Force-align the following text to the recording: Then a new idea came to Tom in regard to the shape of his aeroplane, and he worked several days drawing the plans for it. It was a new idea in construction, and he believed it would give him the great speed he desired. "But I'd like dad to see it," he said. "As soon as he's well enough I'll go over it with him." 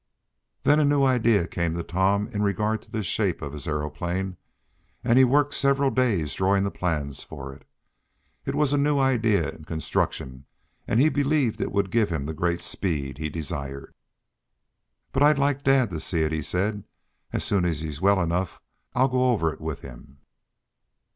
Then 0.63 0.79
a 0.79 0.83
new 0.83 1.03
idea 1.03 1.45
came 1.47 1.75
to 1.75 1.83
Tom 1.83 2.27
in 2.29 2.41
regard 2.41 2.81
to 2.81 2.89
the 2.89 3.03
shape 3.03 3.39
of 3.43 3.53
his 3.53 3.67
aeroplane, 3.67 4.35
and 5.03 5.15
he 5.19 5.23
worked 5.23 5.53
several 5.53 5.91
days 5.91 6.33
drawing 6.33 6.63
the 6.63 6.71
plans 6.71 7.23
for 7.23 7.53
it. 7.53 7.67
It 8.43 8.55
was 8.55 8.73
a 8.73 8.79
new 8.79 8.97
idea 8.97 9.51
in 9.51 9.63
construction, 9.63 10.45
and 10.87 10.99
he 10.99 11.09
believed 11.09 11.61
it 11.61 11.71
would 11.71 11.91
give 11.91 12.09
him 12.09 12.25
the 12.25 12.33
great 12.33 12.63
speed 12.63 13.19
he 13.19 13.29
desired. 13.29 13.93
"But 15.11 15.21
I'd 15.21 15.37
like 15.37 15.61
dad 15.63 15.91
to 15.91 15.99
see 15.99 16.21
it," 16.23 16.31
he 16.31 16.41
said. 16.41 16.83
"As 17.31 17.43
soon 17.43 17.63
as 17.63 17.81
he's 17.81 18.01
well 18.01 18.19
enough 18.19 18.59
I'll 18.95 19.07
go 19.07 19.29
over 19.29 19.53
it 19.53 19.61
with 19.61 19.81
him." 19.81 20.17